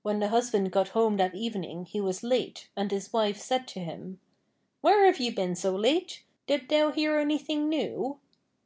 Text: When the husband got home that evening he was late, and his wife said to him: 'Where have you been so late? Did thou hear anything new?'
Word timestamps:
When 0.00 0.20
the 0.20 0.28
husband 0.28 0.72
got 0.72 0.88
home 0.96 1.18
that 1.18 1.34
evening 1.34 1.84
he 1.84 2.00
was 2.00 2.22
late, 2.22 2.70
and 2.74 2.90
his 2.90 3.12
wife 3.12 3.36
said 3.38 3.68
to 3.68 3.80
him: 3.80 4.18
'Where 4.80 5.04
have 5.04 5.20
you 5.20 5.34
been 5.34 5.54
so 5.54 5.76
late? 5.76 6.24
Did 6.46 6.70
thou 6.70 6.90
hear 6.90 7.18
anything 7.18 7.68
new?' 7.68 8.18